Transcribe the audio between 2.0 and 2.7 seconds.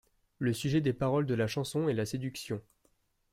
séduction.